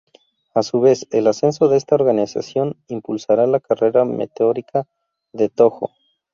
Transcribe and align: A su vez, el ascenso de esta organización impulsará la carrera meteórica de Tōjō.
A 0.55 0.63
su 0.63 0.79
vez, 0.79 1.05
el 1.11 1.27
ascenso 1.27 1.67
de 1.67 1.77
esta 1.77 1.93
organización 1.93 2.75
impulsará 2.87 3.45
la 3.45 3.59
carrera 3.59 4.03
meteórica 4.03 4.87
de 5.31 5.53
Tōjō. 5.53 5.91